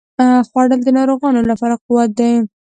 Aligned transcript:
خوړل 0.49 0.79
د 0.85 0.89
ناروغانو 0.97 1.41
لپاره 1.51 1.75
قوت 1.85 2.09
دی 2.19 2.31